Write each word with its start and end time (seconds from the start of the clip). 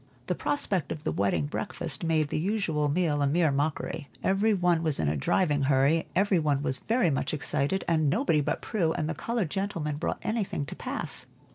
The 0.25 0.33
prospect 0.33 0.91
of 0.91 1.03
the 1.03 1.11
wedding 1.11 1.45
breakfast 1.45 2.03
made 2.03 2.29
the 2.29 2.39
usual 2.39 2.89
meal 2.89 3.21
a 3.21 3.27
mere 3.27 3.51
mockery. 3.51 4.09
Every 4.23 4.51
one 4.51 4.81
was 4.81 4.99
in 4.99 5.07
a 5.07 5.15
driving 5.15 5.61
hurry, 5.61 6.07
every 6.15 6.39
one 6.39 6.63
was 6.63 6.79
very 6.79 7.11
much 7.11 7.35
excited, 7.35 7.85
and 7.87 8.09
nobody 8.09 8.41
but 8.41 8.63
Prue 8.63 8.93
and 8.93 9.07
the 9.07 9.13
colored 9.13 9.51
gentlemen 9.51 9.97
brought 9.97 10.17
anything 10.23 10.65
to 10.65 10.75
pass. 10.75 11.27